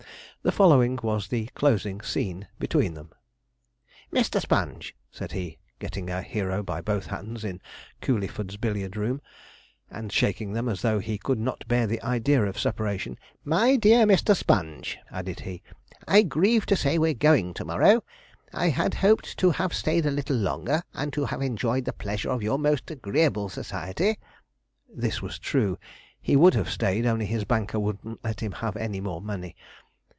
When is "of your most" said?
22.31-22.89